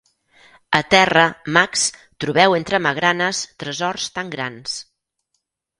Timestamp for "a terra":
0.79-1.25